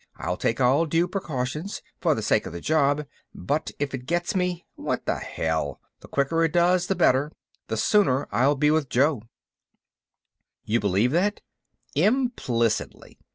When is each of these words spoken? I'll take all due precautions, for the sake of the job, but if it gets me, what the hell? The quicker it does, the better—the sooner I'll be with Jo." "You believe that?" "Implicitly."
I'll 0.17 0.35
take 0.35 0.59
all 0.59 0.87
due 0.87 1.07
precautions, 1.07 1.83
for 1.99 2.15
the 2.15 2.23
sake 2.23 2.47
of 2.47 2.53
the 2.53 2.59
job, 2.59 3.05
but 3.35 3.69
if 3.77 3.93
it 3.93 4.07
gets 4.07 4.33
me, 4.35 4.65
what 4.73 5.05
the 5.05 5.19
hell? 5.19 5.79
The 5.99 6.07
quicker 6.07 6.43
it 6.43 6.53
does, 6.53 6.87
the 6.87 6.95
better—the 6.95 7.77
sooner 7.77 8.27
I'll 8.31 8.55
be 8.55 8.71
with 8.71 8.89
Jo." 8.89 9.21
"You 10.65 10.79
believe 10.79 11.11
that?" 11.11 11.41
"Implicitly." 11.93 13.19